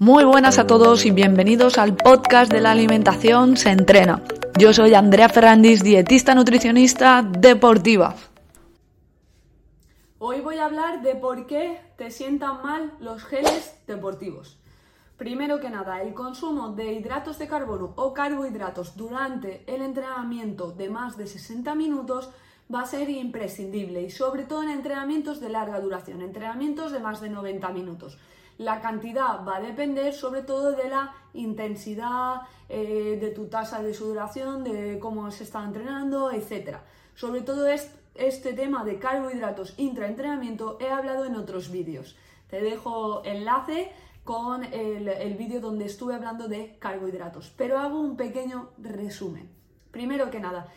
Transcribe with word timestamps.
Muy 0.00 0.22
buenas 0.22 0.60
a 0.60 0.66
todos 0.68 1.04
y 1.06 1.10
bienvenidos 1.10 1.76
al 1.76 1.96
podcast 1.96 2.52
de 2.52 2.60
la 2.60 2.70
alimentación 2.70 3.56
se 3.56 3.70
entrena. 3.70 4.22
Yo 4.56 4.72
soy 4.72 4.94
Andrea 4.94 5.28
Ferrandis, 5.28 5.82
dietista 5.82 6.36
nutricionista 6.36 7.22
deportiva. 7.22 8.14
Hoy 10.20 10.40
voy 10.40 10.58
a 10.58 10.66
hablar 10.66 11.02
de 11.02 11.16
por 11.16 11.48
qué 11.48 11.80
te 11.96 12.12
sientan 12.12 12.62
mal 12.62 12.92
los 13.00 13.24
geles 13.24 13.74
deportivos. 13.88 14.60
Primero 15.16 15.58
que 15.58 15.68
nada, 15.68 16.00
el 16.00 16.14
consumo 16.14 16.68
de 16.74 16.92
hidratos 16.92 17.36
de 17.40 17.48
carbono 17.48 17.92
o 17.96 18.14
carbohidratos 18.14 18.96
durante 18.96 19.64
el 19.66 19.82
entrenamiento 19.82 20.70
de 20.70 20.90
más 20.90 21.16
de 21.16 21.26
60 21.26 21.74
minutos 21.74 22.30
va 22.72 22.82
a 22.82 22.86
ser 22.86 23.08
imprescindible 23.08 24.02
y 24.02 24.10
sobre 24.10 24.44
todo 24.44 24.62
en 24.62 24.70
entrenamientos 24.70 25.40
de 25.40 25.48
larga 25.48 25.80
duración, 25.80 26.22
entrenamientos 26.22 26.92
de 26.92 27.00
más 27.00 27.20
de 27.20 27.30
90 27.30 27.68
minutos. 27.70 28.18
La 28.58 28.80
cantidad 28.80 29.46
va 29.46 29.56
a 29.56 29.60
depender 29.60 30.12
sobre 30.12 30.42
todo 30.42 30.72
de 30.72 30.88
la 30.88 31.14
intensidad, 31.32 32.42
eh, 32.68 33.16
de 33.20 33.30
tu 33.30 33.46
tasa 33.46 33.82
de 33.82 33.94
sudoración, 33.94 34.64
de 34.64 34.98
cómo 34.98 35.30
se 35.30 35.44
está 35.44 35.64
entrenando, 35.64 36.32
etc. 36.32 36.78
Sobre 37.14 37.42
todo 37.42 37.66
este 37.68 38.52
tema 38.52 38.84
de 38.84 38.98
carbohidratos 38.98 39.74
intraentrenamiento 39.76 40.76
he 40.80 40.90
hablado 40.90 41.24
en 41.24 41.36
otros 41.36 41.70
vídeos. 41.70 42.16
Te 42.48 42.60
dejo 42.60 43.22
enlace 43.24 43.92
con 44.24 44.64
el, 44.64 45.08
el 45.08 45.34
vídeo 45.34 45.60
donde 45.60 45.86
estuve 45.86 46.14
hablando 46.14 46.48
de 46.48 46.76
carbohidratos, 46.80 47.54
pero 47.56 47.78
hago 47.78 48.00
un 48.00 48.16
pequeño 48.16 48.70
resumen. 48.78 49.48
Primero 49.92 50.30
que 50.30 50.40
nada, 50.40 50.68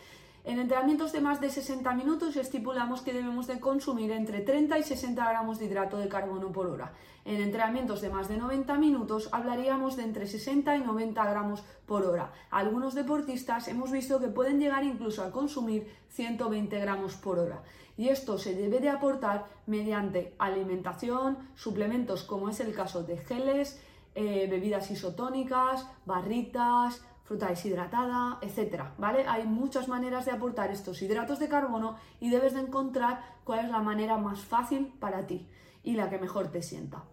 en 0.44 0.58
entrenamientos 0.58 1.12
de 1.12 1.20
más 1.20 1.40
de 1.40 1.50
60 1.50 1.94
minutos 1.94 2.36
estipulamos 2.36 3.02
que 3.02 3.12
debemos 3.12 3.46
de 3.46 3.60
consumir 3.60 4.10
entre 4.10 4.40
30 4.40 4.76
y 4.78 4.82
60 4.82 5.24
gramos 5.28 5.60
de 5.60 5.66
hidrato 5.66 5.98
de 5.98 6.08
carbono 6.08 6.50
por 6.50 6.66
hora. 6.66 6.92
En 7.24 7.40
entrenamientos 7.40 8.00
de 8.00 8.10
más 8.10 8.28
de 8.28 8.38
90 8.38 8.74
minutos 8.74 9.28
hablaríamos 9.30 9.96
de 9.96 10.02
entre 10.02 10.26
60 10.26 10.76
y 10.76 10.80
90 10.80 11.24
gramos 11.30 11.62
por 11.86 12.04
hora. 12.04 12.32
Algunos 12.50 12.94
deportistas 12.94 13.68
hemos 13.68 13.92
visto 13.92 14.18
que 14.18 14.26
pueden 14.26 14.58
llegar 14.58 14.82
incluso 14.82 15.22
a 15.22 15.30
consumir 15.30 15.86
120 16.08 16.76
gramos 16.80 17.14
por 17.14 17.38
hora. 17.38 17.62
Y 17.96 18.08
esto 18.08 18.36
se 18.36 18.56
debe 18.56 18.80
de 18.80 18.88
aportar 18.88 19.46
mediante 19.66 20.34
alimentación, 20.38 21.38
suplementos 21.54 22.24
como 22.24 22.48
es 22.48 22.58
el 22.58 22.74
caso 22.74 23.04
de 23.04 23.18
geles, 23.18 23.80
eh, 24.16 24.48
bebidas 24.50 24.90
isotónicas, 24.90 25.86
barritas, 26.04 27.00
fruta 27.24 27.48
deshidratada, 27.48 28.38
etcétera, 28.40 28.94
¿vale? 28.98 29.26
Hay 29.26 29.46
muchas 29.46 29.88
maneras 29.88 30.24
de 30.24 30.32
aportar 30.32 30.70
estos 30.70 31.00
hidratos 31.02 31.38
de 31.38 31.48
carbono 31.48 31.96
y 32.20 32.30
debes 32.30 32.54
de 32.54 32.60
encontrar 32.60 33.24
cuál 33.44 33.60
es 33.60 33.70
la 33.70 33.80
manera 33.80 34.16
más 34.16 34.40
fácil 34.40 34.92
para 34.98 35.26
ti 35.26 35.48
y 35.82 35.94
la 35.94 36.10
que 36.10 36.18
mejor 36.18 36.48
te 36.48 36.62
sienta. 36.62 37.04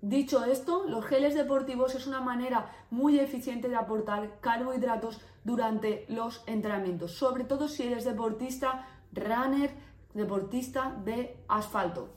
Dicho 0.00 0.44
esto, 0.44 0.84
los 0.86 1.04
geles 1.04 1.34
deportivos 1.34 1.94
es 1.96 2.06
una 2.06 2.20
manera 2.20 2.70
muy 2.90 3.18
eficiente 3.18 3.68
de 3.68 3.76
aportar 3.76 4.38
carbohidratos 4.40 5.20
durante 5.42 6.06
los 6.08 6.44
entrenamientos, 6.46 7.12
sobre 7.12 7.44
todo 7.44 7.68
si 7.68 7.82
eres 7.82 8.04
deportista, 8.04 8.86
runner, 9.12 9.72
deportista 10.14 10.94
de 11.04 11.36
asfalto. 11.48 12.10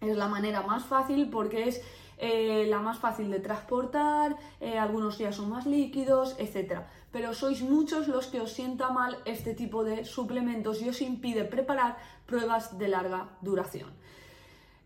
Es 0.00 0.16
la 0.16 0.26
manera 0.26 0.62
más 0.62 0.84
fácil 0.84 1.30
porque 1.30 1.68
es 1.68 1.80
eh, 2.24 2.66
la 2.68 2.78
más 2.78 3.00
fácil 3.00 3.32
de 3.32 3.40
transportar, 3.40 4.36
eh, 4.60 4.78
algunos 4.78 5.18
días 5.18 5.34
son 5.34 5.50
más 5.50 5.66
líquidos, 5.66 6.36
etc. 6.38 6.82
Pero 7.10 7.34
sois 7.34 7.62
muchos 7.62 8.06
los 8.06 8.28
que 8.28 8.40
os 8.40 8.52
sienta 8.52 8.90
mal 8.90 9.18
este 9.24 9.54
tipo 9.54 9.82
de 9.82 10.04
suplementos 10.04 10.80
y 10.82 10.88
os 10.88 11.02
impide 11.02 11.44
preparar 11.44 11.96
pruebas 12.24 12.78
de 12.78 12.86
larga 12.86 13.26
duración. 13.40 13.90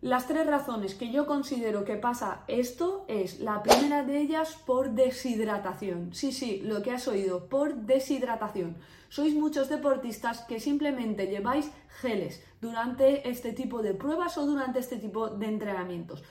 Las 0.01 0.27
tres 0.27 0.47
razones 0.47 0.95
que 0.95 1.11
yo 1.13 1.27
considero 1.27 1.85
que 1.85 1.97
pasa 1.97 2.45
esto 2.49 3.05
es 3.07 3.41
la 3.41 3.63
primera 3.63 4.03
de 4.03 4.19
ellas 4.19 4.57
por 4.65 4.93
deshidratación. 4.93 6.15
Sí, 6.15 6.33
sí, 6.33 6.63
lo 6.65 6.81
que 6.81 6.93
has 6.93 7.07
oído, 7.07 7.49
por 7.51 7.75
deshidratación. 7.75 8.79
Sois 9.11 9.35
muchos 9.35 9.69
deportistas 9.69 10.41
que 10.49 10.59
simplemente 10.59 11.27
lleváis 11.27 11.71
geles 12.01 12.43
durante 12.63 13.29
este 13.29 13.53
tipo 13.53 13.83
de 13.83 13.93
pruebas 13.93 14.39
o 14.39 14.47
durante 14.47 14.79
este 14.79 14.97
tipo 14.97 15.29
de 15.29 15.49
entrenamientos. 15.49 16.25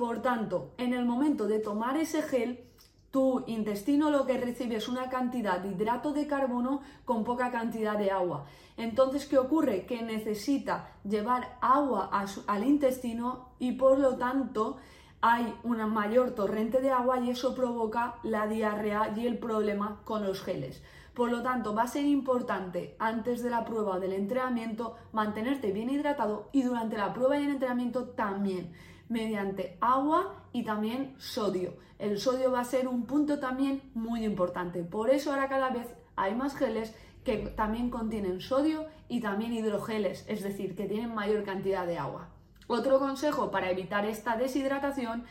Por 0.00 0.22
tanto, 0.22 0.72
en 0.78 0.94
el 0.94 1.04
momento 1.04 1.46
de 1.46 1.58
tomar 1.58 1.98
ese 1.98 2.22
gel, 2.22 2.64
tu 3.10 3.44
intestino 3.46 4.08
lo 4.08 4.24
que 4.24 4.38
recibe 4.38 4.76
es 4.76 4.88
una 4.88 5.10
cantidad 5.10 5.60
de 5.60 5.72
hidrato 5.72 6.14
de 6.14 6.26
carbono 6.26 6.80
con 7.04 7.22
poca 7.22 7.50
cantidad 7.50 7.98
de 7.98 8.10
agua. 8.10 8.46
Entonces, 8.78 9.26
¿qué 9.26 9.36
ocurre? 9.36 9.84
Que 9.84 10.00
necesita 10.00 10.94
llevar 11.04 11.58
agua 11.60 12.08
al 12.46 12.64
intestino 12.64 13.50
y 13.58 13.72
por 13.72 13.98
lo 13.98 14.16
tanto 14.16 14.78
hay 15.20 15.54
una 15.64 15.86
mayor 15.86 16.30
torrente 16.30 16.80
de 16.80 16.92
agua 16.92 17.20
y 17.20 17.28
eso 17.28 17.54
provoca 17.54 18.14
la 18.22 18.46
diarrea 18.46 19.12
y 19.14 19.26
el 19.26 19.36
problema 19.36 20.00
con 20.04 20.24
los 20.24 20.40
geles. 20.40 20.82
Por 21.12 21.30
lo 21.30 21.42
tanto, 21.42 21.74
va 21.74 21.82
a 21.82 21.88
ser 21.88 22.06
importante 22.06 22.96
antes 22.98 23.42
de 23.42 23.50
la 23.50 23.66
prueba 23.66 24.00
del 24.00 24.14
entrenamiento 24.14 24.96
mantenerte 25.12 25.72
bien 25.72 25.90
hidratado 25.90 26.48
y 26.52 26.62
durante 26.62 26.96
la 26.96 27.12
prueba 27.12 27.38
y 27.38 27.44
el 27.44 27.50
entrenamiento 27.50 28.04
también 28.04 28.72
mediante 29.10 29.76
agua 29.80 30.46
y 30.52 30.64
también 30.64 31.14
sodio. 31.18 31.74
El 31.98 32.18
sodio 32.18 32.50
va 32.50 32.60
a 32.60 32.64
ser 32.64 32.88
un 32.88 33.04
punto 33.04 33.38
también 33.38 33.82
muy 33.92 34.24
importante. 34.24 34.82
Por 34.82 35.10
eso 35.10 35.30
ahora 35.30 35.48
cada 35.48 35.68
vez 35.68 35.86
hay 36.16 36.34
más 36.34 36.56
geles 36.56 36.94
que 37.24 37.36
también 37.36 37.90
contienen 37.90 38.40
sodio 38.40 38.86
y 39.08 39.20
también 39.20 39.52
hidrogeles, 39.52 40.24
es 40.28 40.42
decir, 40.42 40.74
que 40.74 40.86
tienen 40.86 41.14
mayor 41.14 41.44
cantidad 41.44 41.86
de 41.86 41.98
agua. 41.98 42.28
Otro 42.68 42.98
consejo 42.98 43.50
para 43.50 43.70
evitar 43.70 44.06
esta 44.06 44.36
deshidratación 44.36 45.24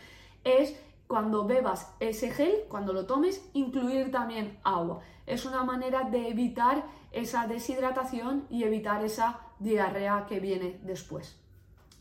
es 0.44 0.76
cuando 1.08 1.46
bebas 1.46 1.92
ese 2.00 2.30
gel, 2.32 2.54
cuando 2.68 2.94
lo 2.94 3.06
tomes, 3.08 3.50
incluir 3.54 4.12
también 4.12 4.60
agua. 4.64 5.00
Es 5.26 5.46
una 5.46 5.64
manera 5.64 6.04
de 6.04 6.28
evitar 6.28 6.84
esa 7.12 7.48
deshidratación 7.48 8.46
y 8.50 8.64
evitar 8.64 9.04
esa 9.04 9.40
diarrea 9.58 10.26
que 10.28 10.40
viene 10.40 10.80
después. 10.84 11.40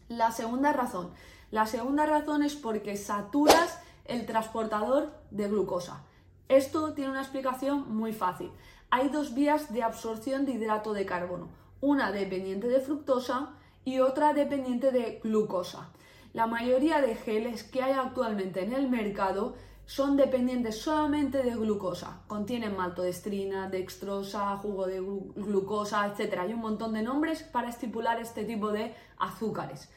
La 0.09 0.33
segunda 0.33 0.73
razón, 0.73 1.13
la 1.51 1.67
segunda 1.67 2.05
razón 2.05 2.43
es 2.43 2.55
porque 2.55 2.97
saturas 2.97 3.81
el 4.05 4.27
transportador 4.27 5.11
de 5.31 5.49
glucosa. 5.49 6.05
Esto 6.49 6.93
tiene 6.93 7.11
una 7.11 7.23
explicación 7.23 7.95
muy 7.95 8.13
fácil. 8.13 8.51
Hay 8.91 9.09
dos 9.09 9.35
vías 9.35 9.73
de 9.73 9.83
absorción 9.83 10.45
de 10.45 10.53
hidrato 10.53 10.93
de 10.93 11.07
carbono, 11.07 11.49
una 11.81 12.13
dependiente 12.13 12.69
de 12.69 12.81
fructosa 12.81 13.51
y 13.85 14.01
otra 14.01 14.33
dependiente 14.33 14.93
de 14.93 15.21
glucosa. 15.23 15.91
La 16.35 16.47
mayoría 16.47 17.01
de 17.01 17.15
geles 17.17 17.65
que 17.65 17.83
hay 17.83 17.93
actualmente 17.93 18.63
en 18.63 18.73
el 18.75 18.89
mercado 18.89 19.55
son 19.87 20.19
dependientes 20.19 20.83
solamente 20.83 21.43
de 21.43 21.55
glucosa. 21.55 22.21
Contienen 22.27 22.77
maltodextrina, 22.77 23.71
dextrosa, 23.71 24.55
jugo 24.59 24.87
de 24.87 25.01
glucosa, 25.01 26.07
etc. 26.07 26.41
Hay 26.41 26.53
un 26.53 26.61
montón 26.61 26.93
de 26.93 27.01
nombres 27.01 27.43
para 27.43 27.71
estipular 27.71 28.21
este 28.21 28.45
tipo 28.45 28.71
de 28.71 28.95
azúcares. 29.19 29.89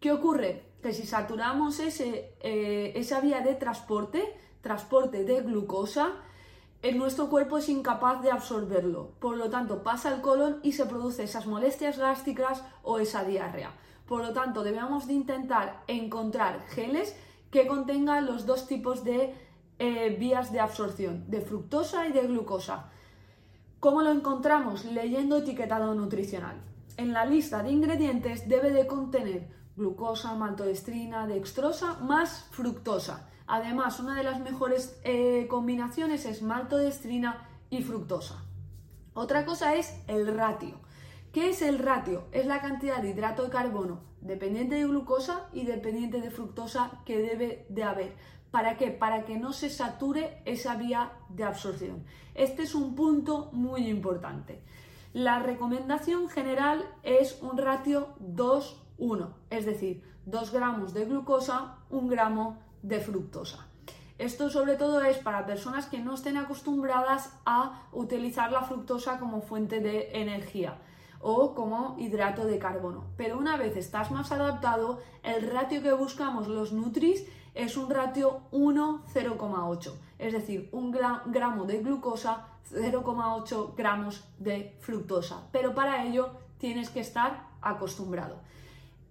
¿Qué 0.00 0.12
ocurre? 0.12 0.64
Que 0.82 0.92
si 0.92 1.06
saturamos 1.06 1.80
ese, 1.80 2.34
eh, 2.40 2.92
esa 2.96 3.20
vía 3.20 3.40
de 3.40 3.54
transporte, 3.54 4.22
transporte 4.60 5.24
de 5.24 5.40
glucosa, 5.42 6.12
en 6.82 6.98
nuestro 6.98 7.28
cuerpo 7.30 7.58
es 7.58 7.68
incapaz 7.68 8.22
de 8.22 8.30
absorberlo. 8.30 9.12
Por 9.18 9.36
lo 9.36 9.50
tanto, 9.50 9.82
pasa 9.82 10.08
al 10.08 10.20
colon 10.20 10.60
y 10.62 10.72
se 10.72 10.86
produce 10.86 11.24
esas 11.24 11.46
molestias 11.46 11.98
gástricas 11.98 12.62
o 12.82 12.98
esa 12.98 13.24
diarrea. 13.24 13.72
Por 14.06 14.22
lo 14.22 14.32
tanto, 14.32 14.62
debemos 14.62 15.06
de 15.06 15.14
intentar 15.14 15.82
encontrar 15.88 16.64
geles 16.68 17.16
que 17.50 17.66
contengan 17.66 18.26
los 18.26 18.46
dos 18.46 18.66
tipos 18.68 19.02
de 19.02 19.34
eh, 19.78 20.16
vías 20.18 20.52
de 20.52 20.60
absorción, 20.60 21.28
de 21.28 21.40
fructosa 21.40 22.06
y 22.06 22.12
de 22.12 22.26
glucosa. 22.26 22.90
¿Cómo 23.80 24.02
lo 24.02 24.10
encontramos? 24.10 24.84
Leyendo 24.84 25.38
etiquetado 25.38 25.94
nutricional. 25.94 26.56
En 26.96 27.12
la 27.12 27.24
lista 27.24 27.62
de 27.62 27.72
ingredientes 27.72 28.48
debe 28.48 28.70
de 28.70 28.86
contener 28.86 29.48
glucosa, 29.76 30.34
maltodextrina, 30.34 31.26
dextrosa 31.26 31.98
más 32.00 32.46
fructosa. 32.50 33.28
Además, 33.46 34.00
una 34.00 34.16
de 34.16 34.24
las 34.24 34.40
mejores 34.40 34.98
eh, 35.04 35.46
combinaciones 35.48 36.24
es 36.24 36.42
maltodextrina 36.42 37.48
y 37.70 37.82
fructosa. 37.82 38.42
Otra 39.14 39.44
cosa 39.44 39.74
es 39.74 40.02
el 40.08 40.34
ratio. 40.36 40.80
¿Qué 41.32 41.50
es 41.50 41.62
el 41.62 41.78
ratio? 41.78 42.24
Es 42.32 42.46
la 42.46 42.60
cantidad 42.60 43.02
de 43.02 43.10
hidrato 43.10 43.44
de 43.44 43.50
carbono 43.50 44.06
dependiente 44.26 44.74
de 44.76 44.86
glucosa 44.86 45.48
y 45.52 45.64
dependiente 45.64 46.20
de 46.20 46.30
fructosa 46.30 47.00
que 47.04 47.18
debe 47.18 47.66
de 47.68 47.84
haber. 47.84 48.16
¿Para 48.50 48.76
qué? 48.76 48.90
Para 48.90 49.24
que 49.24 49.38
no 49.38 49.52
se 49.52 49.70
sature 49.70 50.42
esa 50.44 50.76
vía 50.76 51.12
de 51.28 51.44
absorción. 51.44 52.04
Este 52.34 52.62
es 52.62 52.74
un 52.74 52.94
punto 52.94 53.50
muy 53.52 53.88
importante. 53.88 54.62
La 55.12 55.38
recomendación 55.38 56.28
general 56.28 56.84
es 57.02 57.40
un 57.42 57.56
ratio 57.56 58.08
2 58.18 58.82
1, 58.98 59.34
es 59.50 59.66
decir, 59.66 60.02
2 60.26 60.52
gramos 60.52 60.94
de 60.94 61.04
glucosa, 61.04 61.76
1 61.90 62.08
gramo 62.08 62.58
de 62.82 63.00
fructosa. 63.00 63.66
Esto 64.18 64.48
sobre 64.48 64.76
todo 64.76 65.02
es 65.02 65.18
para 65.18 65.44
personas 65.44 65.86
que 65.86 65.98
no 65.98 66.14
estén 66.14 66.38
acostumbradas 66.38 67.38
a 67.44 67.86
utilizar 67.92 68.50
la 68.50 68.62
fructosa 68.62 69.18
como 69.18 69.42
fuente 69.42 69.80
de 69.80 70.08
energía 70.12 70.78
o 71.20 71.54
como 71.54 71.96
hidrato 71.98 72.46
de 72.46 72.58
carbono. 72.58 73.04
Pero 73.16 73.36
una 73.36 73.56
vez 73.56 73.76
estás 73.76 74.10
más 74.10 74.32
adaptado, 74.32 75.00
el 75.22 75.50
ratio 75.50 75.82
que 75.82 75.92
buscamos 75.92 76.48
los 76.48 76.72
Nutris 76.72 77.26
es 77.54 77.76
un 77.76 77.90
ratio 77.90 78.40
1-0,8, 78.52 79.92
es 80.18 80.32
decir, 80.32 80.68
un 80.72 80.92
gramo 80.92 81.64
de 81.64 81.78
glucosa, 81.78 82.48
0,8 82.70 83.74
gramos 83.76 84.24
de 84.38 84.76
fructosa. 84.80 85.48
Pero 85.52 85.74
para 85.74 86.04
ello 86.04 86.30
tienes 86.58 86.90
que 86.90 87.00
estar 87.00 87.48
acostumbrado. 87.60 88.40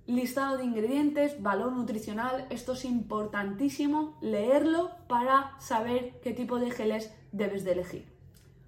Listado 0.08 0.58
de 0.58 0.64
ingredientes, 0.64 1.42
valor 1.42 1.72
nutricional, 1.72 2.46
esto 2.52 2.74
es 2.74 2.86
importantísimo 2.86 4.16
leerlo 4.22 4.92
para 5.08 5.60
saber 5.60 6.20
qué 6.22 6.32
tipo 6.32 6.60
de 6.60 6.70
geles 6.70 7.12
debes 7.32 7.64
de 7.64 7.72
elegir. 7.72 8.06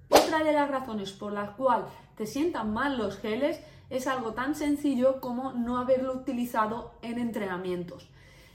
Otra 0.09 0.43
de 0.43 0.51
las 0.51 0.71
razones 0.71 1.11
por 1.11 1.33
las 1.33 1.51
cuales 1.51 1.85
te 2.15 2.25
sientan 2.25 2.73
mal 2.73 2.97
los 2.97 3.19
geles 3.19 3.59
es 3.91 4.07
algo 4.07 4.33
tan 4.33 4.55
sencillo 4.55 5.21
como 5.21 5.53
no 5.53 5.77
haberlo 5.77 6.13
utilizado 6.13 6.93
en 7.03 7.19
entrenamientos. 7.19 8.09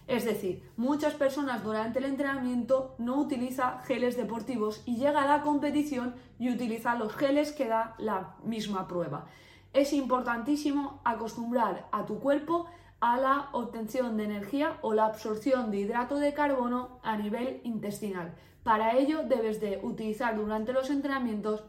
Es 0.09 0.25
decir, 0.25 0.69
muchas 0.77 1.15
personas 1.15 1.63
durante 1.63 2.01
el 2.01 2.07
entrenamiento 2.07 2.97
no 2.99 3.21
utilizan 3.21 3.81
geles 3.85 4.17
deportivos 4.17 4.83
y 4.87 4.97
llega 4.97 5.23
a 5.23 5.29
la 5.29 5.43
competición 5.43 6.17
y 6.41 6.51
utiliza 6.51 6.97
los 6.97 7.15
geles 7.15 7.53
que 7.53 7.69
da 7.69 7.95
la 7.99 8.35
misma 8.43 8.89
prueba. 8.89 9.27
Es 9.73 9.95
importantísimo 9.95 11.01
acostumbrar 11.03 11.89
a 11.93 12.05
tu 12.05 12.19
cuerpo 12.19 12.67
a 13.01 13.17
la 13.19 13.49
obtención 13.53 14.19
de 14.19 14.25
energía 14.25 14.79
o 14.83 14.93
la 14.93 15.07
absorción 15.07 15.71
de 15.71 15.79
hidrato 15.79 16.17
de 16.17 16.35
carbono 16.35 17.01
a 17.03 17.17
nivel 17.17 17.61
intestinal. 17.65 18.35
Para 18.65 18.97
ello 18.99 19.23
debes 19.25 19.61
de 19.61 19.81
utilizar 19.83 20.37
durante 20.37 20.75
los 20.75 20.91
entrenamientos 20.91 21.65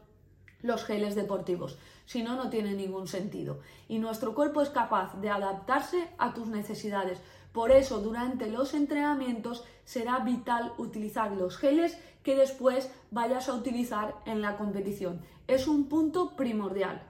los 0.60 0.84
geles 0.84 1.14
deportivos, 1.14 1.78
si 2.04 2.22
no, 2.22 2.36
no 2.36 2.50
tiene 2.50 2.74
ningún 2.74 3.08
sentido. 3.08 3.60
Y 3.88 3.98
nuestro 3.98 4.34
cuerpo 4.34 4.60
es 4.60 4.68
capaz 4.68 5.18
de 5.20 5.30
adaptarse 5.30 6.08
a 6.18 6.34
tus 6.34 6.46
necesidades. 6.46 7.20
Por 7.52 7.70
eso, 7.70 8.00
durante 8.00 8.50
los 8.50 8.74
entrenamientos 8.74 9.64
será 9.84 10.18
vital 10.18 10.72
utilizar 10.76 11.32
los 11.32 11.56
geles 11.56 11.98
que 12.22 12.36
después 12.36 12.90
vayas 13.10 13.48
a 13.48 13.54
utilizar 13.54 14.14
en 14.26 14.42
la 14.42 14.56
competición. 14.56 15.20
Es 15.46 15.68
un 15.68 15.88
punto 15.88 16.36
primordial. 16.36 17.02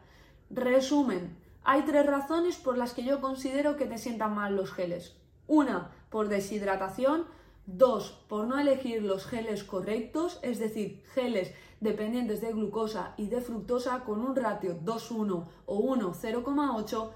Resumen, 0.50 1.36
hay 1.62 1.82
tres 1.82 2.06
razones 2.06 2.56
por 2.56 2.76
las 2.76 2.92
que 2.92 3.04
yo 3.04 3.20
considero 3.20 3.76
que 3.76 3.86
te 3.86 3.98
sientan 3.98 4.34
mal 4.34 4.54
los 4.54 4.72
geles. 4.72 5.16
Una, 5.46 5.90
por 6.10 6.28
deshidratación. 6.28 7.24
Dos, 7.66 8.22
por 8.28 8.46
no 8.46 8.58
elegir 8.58 9.02
los 9.02 9.24
geles 9.24 9.64
correctos, 9.64 10.38
es 10.42 10.58
decir, 10.58 11.02
geles 11.14 11.54
dependientes 11.80 12.42
de 12.42 12.52
glucosa 12.52 13.14
y 13.16 13.28
de 13.28 13.40
fructosa 13.40 14.04
con 14.04 14.20
un 14.20 14.36
ratio 14.36 14.78
2,1 14.82 15.46
o 15.64 15.96
1,0,8. 15.96 17.10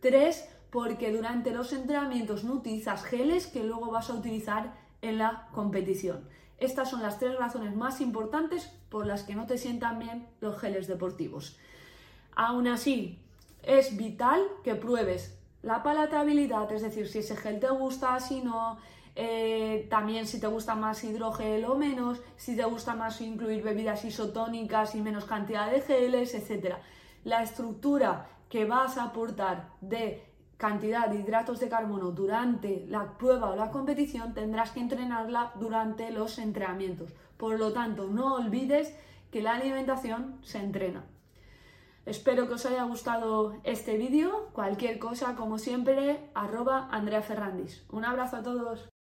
Tres, 0.00 0.46
porque 0.70 1.10
durante 1.10 1.52
los 1.52 1.72
entrenamientos 1.72 2.44
no 2.44 2.52
utilizas 2.52 3.02
geles 3.02 3.46
que 3.46 3.64
luego 3.64 3.90
vas 3.90 4.10
a 4.10 4.14
utilizar 4.14 4.74
en 5.00 5.16
la 5.16 5.48
competición. 5.52 6.28
Estas 6.58 6.90
son 6.90 7.02
las 7.02 7.18
tres 7.18 7.38
razones 7.38 7.74
más 7.74 8.00
importantes 8.00 8.70
por 8.90 9.06
las 9.06 9.22
que 9.22 9.34
no 9.34 9.46
te 9.46 9.56
sientan 9.56 9.98
bien 9.98 10.28
los 10.40 10.58
geles 10.58 10.86
deportivos. 10.86 11.58
Aún 12.36 12.68
así, 12.68 13.18
es 13.62 13.96
vital 13.96 14.42
que 14.62 14.74
pruebes 14.74 15.38
la 15.62 15.82
palatabilidad, 15.82 16.70
es 16.72 16.82
decir, 16.82 17.08
si 17.08 17.20
ese 17.20 17.36
gel 17.36 17.58
te 17.58 17.70
gusta, 17.70 18.20
si 18.20 18.42
no, 18.42 18.76
eh, 19.16 19.86
también 19.88 20.26
si 20.26 20.38
te 20.38 20.46
gusta 20.46 20.74
más 20.74 21.02
hidrogel 21.04 21.64
o 21.64 21.74
menos, 21.74 22.20
si 22.36 22.54
te 22.56 22.64
gusta 22.64 22.94
más 22.94 23.20
incluir 23.20 23.62
bebidas 23.62 24.04
isotónicas 24.04 24.94
y 24.94 25.00
menos 25.00 25.24
cantidad 25.24 25.70
de 25.70 25.80
geles, 25.80 26.34
etc. 26.34 26.76
La 27.24 27.42
estructura 27.42 28.26
que 28.50 28.66
vas 28.66 28.98
a 28.98 29.04
aportar 29.04 29.70
de 29.80 30.22
cantidad 30.56 31.08
de 31.08 31.20
hidratos 31.20 31.60
de 31.60 31.68
carbono 31.68 32.10
durante 32.10 32.84
la 32.88 33.16
prueba 33.16 33.50
o 33.50 33.56
la 33.56 33.70
competición 33.70 34.34
tendrás 34.34 34.70
que 34.72 34.80
entrenarla 34.80 35.52
durante 35.58 36.10
los 36.10 36.38
entrenamientos. 36.38 37.10
Por 37.36 37.58
lo 37.58 37.72
tanto, 37.72 38.06
no 38.06 38.34
olvides 38.34 38.94
que 39.30 39.42
la 39.42 39.54
alimentación 39.54 40.38
se 40.42 40.58
entrena. 40.58 41.04
Espero 42.06 42.46
que 42.46 42.54
os 42.54 42.66
haya 42.66 42.84
gustado 42.84 43.56
este 43.64 43.96
vídeo. 43.96 44.50
Cualquier 44.52 44.98
cosa, 44.98 45.36
como 45.36 45.58
siempre, 45.58 46.30
arroba 46.34 46.88
Andrea 46.90 47.22
Ferrandis. 47.22 47.84
Un 47.90 48.04
abrazo 48.04 48.36
a 48.36 48.42
todos. 48.42 48.93